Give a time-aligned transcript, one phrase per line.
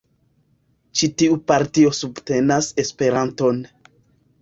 [1.01, 3.65] Ĉi tiu partio subtenas Esperanton.